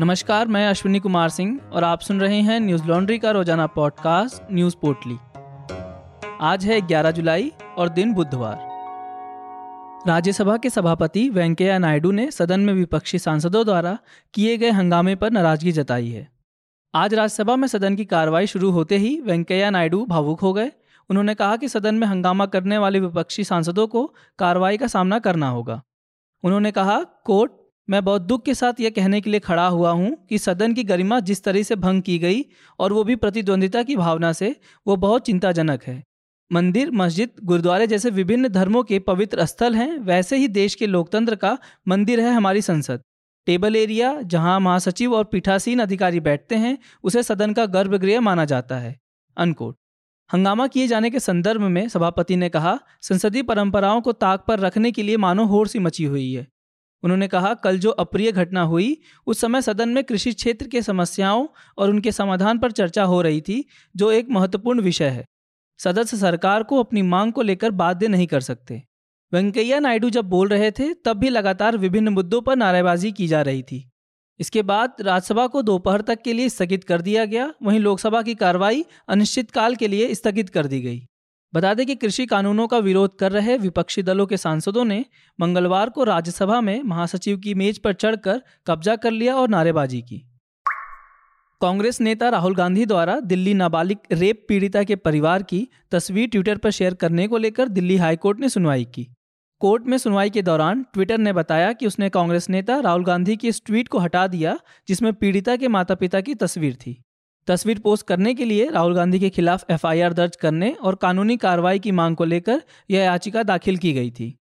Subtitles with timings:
[0.00, 4.42] नमस्कार, मैं अश्विनी कुमार सिंह और आप सुन रहे हैं न्यूज़ लॉन्ड्री का रोज़ाना पॉडकास्ट
[4.52, 5.16] न्यूज़ पोर्टली।
[6.40, 8.58] आज है 11 जुलाई और दिन बुधवार।
[10.08, 13.98] राज्यसभा के सभापति वेंकैया नायडू ने सदन में विपक्षी सांसदों द्वारा
[14.34, 16.32] किए गए हंगामे पर नाराज़गी जताई है।
[16.94, 20.72] आज राज्यसभा में सदन की कार्रवाई शुरू होते ही वेंकैया नायडू भावुक हो गए।
[21.10, 25.48] उन्होंने कहा कि सदन में हंगामा करने वाले विपक्षी सांसदों को कार्रवाई का सामना करना
[25.48, 25.82] होगा।
[26.42, 27.52] उन्होंने कहा, कोर्ट
[27.90, 30.84] मैं बहुत दुख के साथ यह कहने के लिए खड़ा हुआ हूँ कि सदन की
[30.84, 32.44] गरिमा जिस तरह से भंग की गई
[32.78, 34.56] और वो भी प्रतिद्वंदिता की भावना से,
[34.86, 36.02] वो बहुत चिंताजनक है।
[36.52, 41.34] मंदिर, मस्जिद, गुरुद्वारे जैसे विभिन्न धर्मों के पवित्र स्थल हैं, वैसे ही देश के लोकतंत्र
[41.34, 43.02] का मंदिर है हमारी संसद।
[43.46, 48.78] टेबल एरिया, जहाँ महासचिव और पीठासीन अधिकारी बैठते हैं, उसे सदन का गर्भगृह माना जाता
[48.78, 48.98] है।
[49.36, 49.76] अनकोट
[50.32, 54.92] हंगामा किए जाने के संदर्भ में सभापति ने कहा, संसदीय परंपराओं को ताक पर रखने
[54.92, 56.48] के लिए मानो होर सी मची हुई है।
[57.02, 61.48] उन्होंने कहा, कल जो अप्रिय घटना हुई, उस समय सदन में कृषि क्षेत्र के समस्याओं
[61.78, 63.64] और उनके समाधान पर चर्चा हो रही थी,
[63.96, 65.24] जो एक महत्वपूर्ण विषय है।
[65.78, 68.82] सदस्य सरकार को अपनी मांग को लेकर बाध्य नहीं कर सकते।
[69.32, 73.42] वेंकैया नायडू जब बोल रहे थे, तब भी लगातार विभिन्न मुद्दों पर नारेबाजी की जा
[73.42, 73.90] रही थी।
[74.40, 78.34] इसके बाद राज्यसभा को दोपहर तक के लिए स्थगित कर दिया गया, वहीं लोकसभा की
[78.34, 81.07] कार्रवाई अनिश्चितकाल के लिए स्थगित कर दी गई।
[81.54, 85.04] बता दें कि कृषि कानूनों का विरोध कर रहे विपक्षी दलों के सांसदों ने
[85.40, 90.24] मंगलवार को राज्यसभा में महासचिव की मेज पर चढ़कर कब्जा कर लिया और नारेबाजी की।
[91.60, 96.70] कांग्रेस नेता राहुल गांधी द्वारा दिल्ली नाबालिग रेप पीड़िता के परिवार की तस्वीर ट्विटर पर
[96.70, 99.06] शेयर करने को लेकर दिल्ली हाईकोर्ट ने सुनवाई की।
[99.60, 103.48] कोर्ट में सुनवाई के दौरान ट्विटर ने बताया कि उसने कांग्रेस नेता राहुल गांधी की
[103.48, 107.02] इस ट्वीट को हटा दिया, जिसमें पीड़िता के माता पिता की तस्वीर थी।
[107.48, 111.78] तस्वीर पोस्ट करने के लिए राहुल गांधी के खिलाफ एफआईआर दर्ज करने और कानूनी कार्रवाई
[111.78, 114.38] की मांग को लेकर यह याचिका दाखिल की गई थी।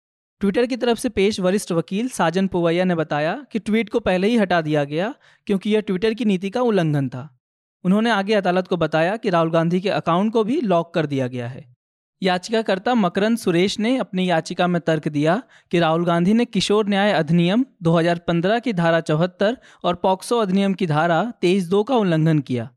[0.40, 4.28] ट्विटर की तरफ़ से पेश वरिष्ठ वकील साजन पुवैया ने बताया कि ट्वीट को पहले
[4.28, 5.14] ही हटा दिया गया,
[5.46, 7.38] क्योंकि यह ट्विटर की नीति का उल्लंघन था।
[7.84, 11.26] उन्होंने आगे अदालत को बताया कि राहुल गांधी के अकाउंट को भी लॉक कर दिया
[11.26, 11.74] गया है।
[12.22, 17.12] याचिकाकर्ता मकरंद सुरेश ने अपनी याचिका में तर्क दिया कि राहुल गांधी ने किशोर न्याय
[17.12, 22.70] अधिनियम 2015 की धारा चौहत्तर और पॉक्सो अधिनियम की धारा तेईस दो का उल्लंघन किया।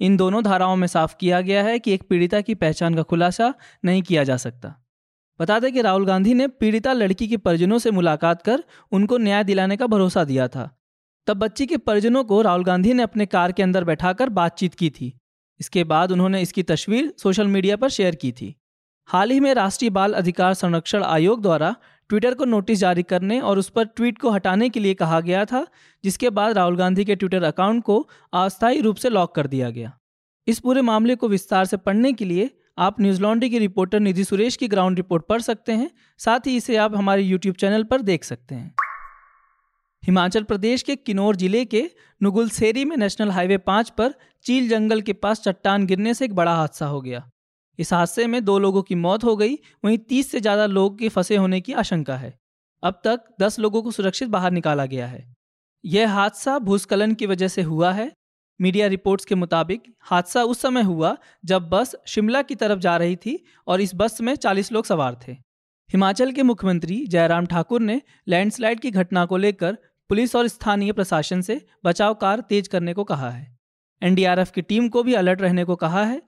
[0.00, 3.54] इन दोनों धाराओं में साफ़ किया गया है कि एक पीड़िता की पहचान का खुलासा
[3.84, 4.74] नहीं किया जा सकता।
[5.40, 9.44] बता दें कि राहुल गांधी ने पीड़िता लड़की के परिजनों से मुलाकात कर उनको न्याय
[9.44, 10.80] दिलाने का भरोसा दिया था।
[11.26, 14.90] तब बच्ची के परिजनों को राहुल गांधी ने अपने कार के अंदर बैठाकर बातचीत की
[14.90, 15.20] थी।
[15.60, 18.54] इसके बाद उन्होंने इसकी तस्वीर सोशल मीडिया पर शेयर की थी।
[19.06, 21.76] हाल ही में राष्ट्रीय बाल अधिकार संरक्षण आयोग द्वारा
[22.10, 25.44] ट्विटर को नोटिस जारी करने और उस पर ट्वीट को हटाने के लिए कहा गया
[25.44, 25.66] था,
[26.04, 29.92] जिसके बाद राहुल गांधी के ट्विटर अकाउंट को अस्थायी रूप से लॉक कर दिया गया।
[30.46, 34.24] इस पूरे मामले को विस्तार से पढ़ने के लिए आप न्यूज़ लॉन्ड्री की रिपोर्टर निधि
[34.24, 38.00] सुरेश की ग्राउंड रिपोर्ट पढ़ सकते हैं, साथ ही इसे आप हमारे यूट्यूब चैनल पर
[38.02, 38.74] देख सकते हैं।
[40.02, 45.12] हिमाचल प्रदेश के किन्नौर ज़िले के नुगुलसेरी में नेशनल हाईवे पाँच पर चील जंगल के
[45.12, 47.28] पास चट्टान गिरने से एक बड़ा हादसा हो गया।
[47.80, 49.54] इस हादसे में दो लोगों की मौत हो गई,
[49.84, 52.38] वहीं तीस से ज़्यादा लोग के फंसे होने की आशंका है।
[52.82, 55.24] अब तक दस लोगों को सुरक्षित बाहर निकाला गया है।
[55.84, 58.10] यह हादसा भूस्खलन की वजह से हुआ है।
[58.60, 63.16] मीडिया रिपोर्ट्स के मुताबिक, हादसा उस समय हुआ जब बस शिमला की तरफ़ जा रही
[63.16, 65.32] थी और इस बस में 40 लोग सवार थे।
[65.90, 69.78] हिमाचल के मुख्यमंत्री जयराम ठाकुर ने लैंडस्लाइड की घटना को लेकर
[70.10, 73.58] पुलिस और स्थानीय प्रशासन से बचाव कार्य तेज करने को कहा है।
[74.02, 76.22] एनडीआरएफ की टीम को भी अलर्ट रहने को कहा है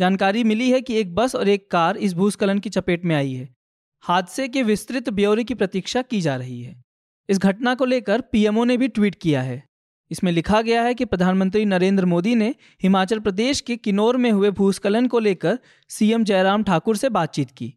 [0.00, 3.32] जानकारी मिली है कि एक बस और एक कार इस भूस्खलन की चपेट में आई
[3.32, 3.54] है।
[4.00, 6.82] हादसे के विस्तृत ब्यौरे की प्रतीक्षा की जा रही है।
[7.28, 9.62] इस घटना को लेकर पीएमओ ने भी ट्वीट किया है।
[10.10, 14.50] इसमें लिखा गया है कि प्रधानमंत्री नरेंद्र मोदी ने हिमाचल प्रदेश के किन्नौर में हुए
[14.50, 17.74] भूस्खलन को लेकर सीएम जयराम ठाकुर से बातचीत की।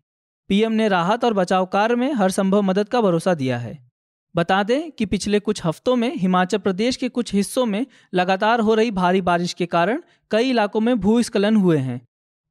[0.47, 3.89] पीएम ने राहत और बचाव कार्य में हर संभव मदद का भरोसा दिया है।
[4.35, 8.75] बता दें कि पिछले कुछ हफ्तों में हिमाचल प्रदेश के कुछ हिस्सों में लगातार हो
[8.75, 10.01] रही भारी बारिश के कारण
[10.31, 12.01] कई इलाकों में भूस्खलन हुए हैं।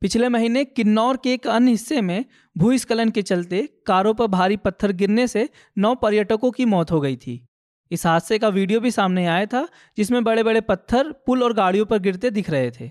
[0.02, 2.24] पिछले महीने किन्नौर के एक अन्य हिस्से में
[2.58, 7.16] भूस्खलन के चलते कारों पर भारी पत्थर गिरने से नौ पर्यटकों की मौत हो गई
[7.16, 7.48] थी।
[7.90, 11.86] इस हादसे का वीडियो भी सामने आया था, जिसमें बड़े बड़े पत्थर, पुल और गाड़ियों
[11.86, 12.90] पर गिरते दिख रहे थे।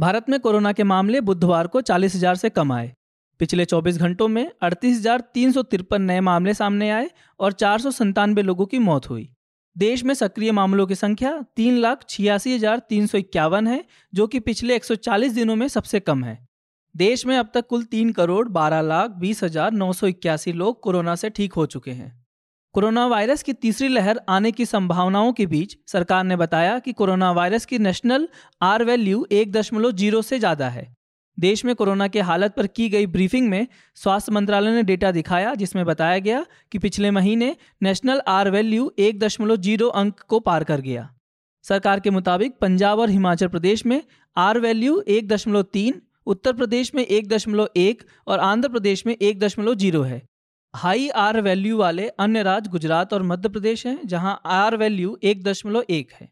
[0.00, 2.94] भारत में कोरोना के मामले बुधवार को चालीस हज़ार से कम आए।
[3.38, 7.10] पिछले 24 घंटों में अड़तीस हज़ार तीन सौ तिरपन नए मामले सामने आए
[7.40, 7.90] और चार सौ
[8.42, 9.30] लोगों की मौत हुई।
[9.76, 14.26] देश में सक्रिय मामलों की संख्या तीन लाख छियासी हज़ार तीन सौ इक्यावन है, जो
[14.26, 16.38] कि पिछले 140 दिनों में सबसे कम है।
[16.94, 20.80] देश में अब तक कुल तीन करोड़ बारह लाख बीस हज़ार नौ सौ इक्यासी लोग
[20.82, 22.12] कोरोना से ठीक हो चुके हैं।
[22.74, 27.30] कोरोना वायरस की तीसरी लहर आने की संभावनाओं के बीच सरकार ने बताया कि कोरोना
[27.32, 28.28] वायरस की नेशनल
[28.62, 30.86] आर वैल्यू एक दशमलव ज़ीरो से ज़्यादा है।
[31.40, 33.66] देश में कोरोना के हालत पर की गई ब्रीफिंग में
[33.96, 39.18] स्वास्थ्य मंत्रालय ने डेटा दिखाया, जिसमें बताया गया कि पिछले महीने नेशनल आर वैल्यू एक
[39.18, 41.08] दशमलव ज़ीरो अंक को पार कर गया।
[41.64, 44.02] सरकार के मुताबिक पंजाब और हिमाचल प्रदेश में
[44.36, 49.14] आर वैल्यू एक दशमलव तीन, उत्तर प्रदेश में एक दशमलव एक और आंध्र प्रदेश में
[49.14, 50.22] एक दशमलव ज़ीरो है।
[50.74, 55.42] हाई आर वैल्यू वाले अन्य राज्य गुजरात और मध्य प्रदेश हैं, जहाँ आर वैल्यू एक
[55.44, 56.28] दशमलव एक है।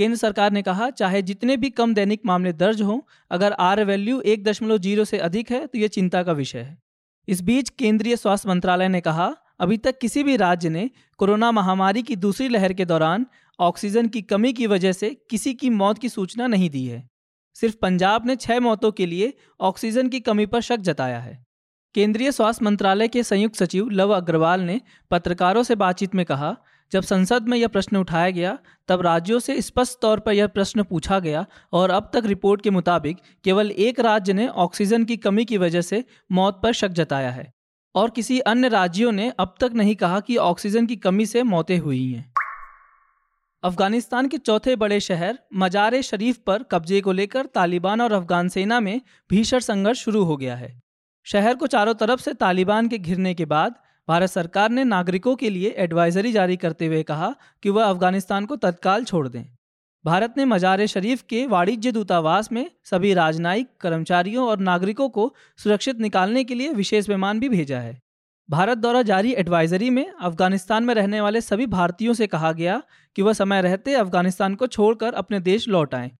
[0.00, 3.00] केंद्र सरकार ने कहा, चाहे जितने भी कम दैनिक मामले दर्ज हों,
[3.30, 6.78] अगर आर वैल्यू एक दशमलव ज़ीरो से अधिक है तो ये चिंता का विषय है।
[7.28, 10.88] इस बीच केंद्रीय स्वास्थ्य मंत्रालय ने कहा, अभी तक किसी भी राज्य ने
[11.18, 13.26] कोरोना महामारी की दूसरी लहर के दौरान
[13.58, 17.08] ऑक्सीजन की कमी की वजह से किसी की मौत की सूचना नहीं दी है।
[17.56, 21.38] सिर्फ़ पंजाब ने छह मौतों के लिए ऑक्सीजन की कमी पर शक जताया है।
[21.94, 24.80] केंद्रीय स्वास्थ्य मंत्रालय के संयुक्त सचिव लव अग्रवाल ने
[25.10, 26.56] पत्रकारों से बातचीत में कहा
[26.92, 28.58] जब संसद में यह प्रश्न उठाया गया,
[28.88, 32.70] तब राज्यों से स्पष्ट तौर पर यह प्रश्न पूछा गया और अब तक रिपोर्ट के
[32.70, 37.30] मुताबिक केवल एक राज्य ने ऑक्सीजन की कमी की वजह से मौत पर शक जताया
[37.30, 37.52] है
[37.94, 41.78] और किसी अन्य राज्यों ने अब तक नहीं कहा कि ऑक्सीजन की कमी से मौतें
[41.78, 42.32] हुई हैं।
[43.62, 48.80] अफ़गानिस्तान के चौथे बड़े शहर मजार शरीफ पर कब्जे को लेकर तालिबान और अफगान सेना
[48.80, 49.00] में
[49.30, 50.82] भीषण संघर्ष शुरू हो गया है।
[51.26, 53.74] शहर को चारों तरफ़ से तालिबान के घिरने के बाद
[54.08, 58.56] भारत सरकार ने नागरिकों के लिए एडवाइजरी जारी करते हुए कहा कि वह अफ़गानिस्तान को
[58.56, 59.44] तत्काल छोड़ दें।
[60.04, 66.00] भारत ने मजार शरीफ के वाणिज्य दूतावास में सभी राजनयिक कर्मचारियों और नागरिकों को सुरक्षित
[66.00, 68.00] निकालने के लिए विशेष विमान भी भेजा है।
[68.50, 72.82] भारत द्वारा जारी एडवाइजरी में अफ़गानिस्तान में रहने वाले सभी भारतीयों से कहा गया
[73.16, 76.10] कि वह समय रहते अफ़गानिस्तान को छोड़कर अपने देश लौट आएँ।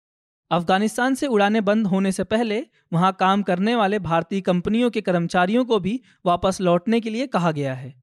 [0.51, 5.65] अफ़गानिस्तान से उड़ानें बंद होने से पहले वहाँ काम करने वाले भारतीय कंपनियों के कर्मचारियों
[5.65, 7.93] को भी वापस लौटने के लिए कहा गया है।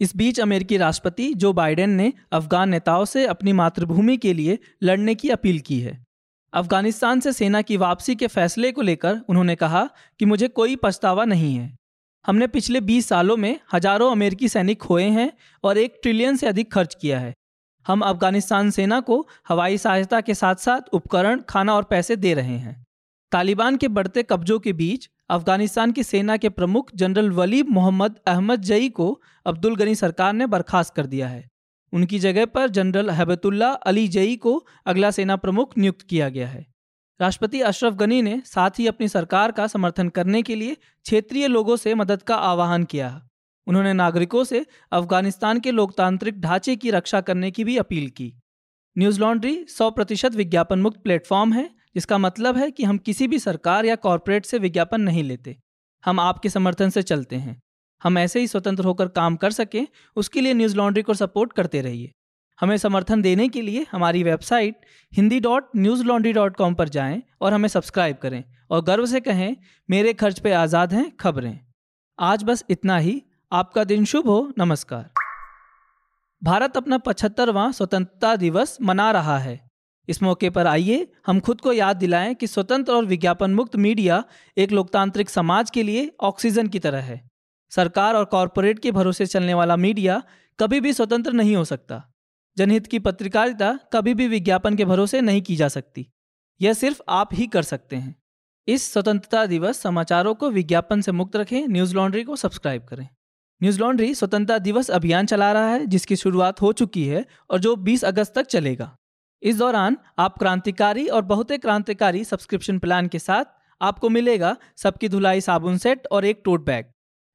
[0.00, 5.14] इस बीच अमेरिकी राष्ट्रपति जो बाइडेन ने अफगान नेताओं से अपनी मातृभूमि के लिए लड़ने
[5.14, 6.06] की अपील की है।
[6.52, 9.88] अफ़गानिस्तान से सेना की वापसी के फैसले को लेकर उन्होंने कहा
[10.20, 11.70] कि मुझे कोई पछतावा नहीं है।
[12.24, 15.32] हमने पिछले 20 सालों में हज़ारों अमेरिकी सैनिक खोए हैं
[15.64, 17.34] और एक ट्रिलियन से अधिक खर्च किया है।
[17.86, 22.58] हम अफ़गानिस्तान सेना को हवाई सहायता के साथ साथ उपकरण, खाना और पैसे दे रहे
[22.58, 22.86] हैं।
[23.32, 28.60] तालिबान के बढ़ते कब्जों के बीच अफ़गानिस्तान की सेना के प्रमुख जनरल वलीब मोहम्मद अहमद
[28.60, 31.48] जई को अब्दुल गनी सरकार ने बर्खास्त कर दिया है।
[31.92, 36.66] उनकी जगह पर जनरल हैबतुल्ला अली जई को अगला सेना प्रमुख नियुक्त किया गया है।
[37.20, 41.76] राष्ट्रपति अशरफ गनी ने साथ ही अपनी सरकार का समर्थन करने के लिए क्षेत्रीय लोगों
[41.76, 43.28] से मदद का आह्वान किया।
[43.66, 48.32] उन्होंने नागरिकों से अफ़गानिस्तान के लोकतांत्रिक ढांचे की रक्षा करने की भी अपील की।
[48.98, 53.38] न्यूज़ लॉन्ड्री सौ प्रतिशत विज्ञापन मुक्त प्लेटफॉर्म है, जिसका मतलब है कि हम किसी भी
[53.38, 55.56] सरकार या कॉरपोरेट से विज्ञापन नहीं लेते।
[56.04, 57.60] हम आपके समर्थन से चलते हैं।
[58.02, 59.86] हम ऐसे ही स्वतंत्र होकर काम कर सकें,
[60.16, 62.10] उसके लिए न्यूज़ लॉन्ड्री को सपोर्ट करते रहिए।
[62.60, 64.80] हमें समर्थन देने के लिए हमारी website
[65.12, 65.68] Hindi dot
[66.04, 69.56] Newslaundry dot com पर जाएँ और हमें सब्सक्राइब करें और गर्व से कहें,
[69.90, 71.58] मेरे खर्च पे आज़ाद हैं, खबरें।
[72.18, 73.22] आज बस इतना ही।
[73.52, 75.10] आपका दिन शुभ हो। नमस्कार।
[76.44, 79.68] भारत अपना पचहत्तरवां स्वतंत्रता दिवस मना रहा है।
[80.08, 84.24] इस मौके पर आइए हम खुद को याद दिलाएँ कि स्वतंत्र और विज्ञापन मुक्त मीडिया
[84.56, 87.28] एक लोकतांत्रिक समाज के लिए ऑक्सीजन की तरह है।
[87.70, 90.22] सरकार और कॉरपोरेट के भरोसे चलने वाला मीडिया
[90.60, 92.04] कभी भी स्वतंत्र नहीं हो सकता।
[92.56, 96.08] जनहित की पत्रकारिता कभी भी विज्ञापन के भरोसे नहीं की जा सकती।
[96.60, 98.22] यह सिर्फ़ आप ही कर सकते हैं।
[98.68, 103.08] इस स्वतंत्रता दिवस समाचारों को विज्ञापन से मुक्त रखें। न्यूज़ लॉन्ड्री को सब्सक्राइब करें।
[103.62, 107.74] न्यूज़ लॉन्ड्री स्वतंत्रता दिवस अभियान चला रहा है, जिसकी शुरुआत हो चुकी है और जो
[107.76, 108.90] 20 अगस्त तक चलेगा।
[109.42, 113.44] इस दौरान आप क्रांतिकारी और बहुत क्रांतिकारी सब्सक्रिप्शन प्लान के साथ
[113.80, 116.86] आपको मिलेगा सबकी धुलाई साबुन सेट और एक टोट बैग।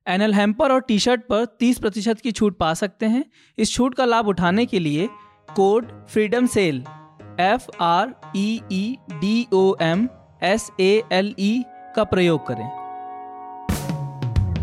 [0.07, 3.23] एनएल हैम्पर और टी शर्ट पर 30 प्रतिशत की छूट पा सकते हैं।
[3.57, 5.07] इस छूट का लाभ उठाने के लिए
[5.49, 6.83] code freedom sale,
[7.39, 10.07] F R E E D O M
[10.43, 11.63] S A L E,
[11.95, 12.76] का प्रयोग करें।